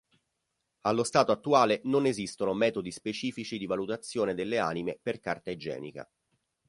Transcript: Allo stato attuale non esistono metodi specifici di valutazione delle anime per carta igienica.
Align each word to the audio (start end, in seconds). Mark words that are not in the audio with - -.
Allo 0.87 1.03
stato 1.03 1.31
attuale 1.31 1.81
non 1.83 2.07
esistono 2.07 2.55
metodi 2.55 2.89
specifici 2.89 3.59
di 3.59 3.67
valutazione 3.67 4.33
delle 4.33 4.57
anime 4.57 4.97
per 4.99 5.19
carta 5.19 5.51
igienica. 5.51 6.09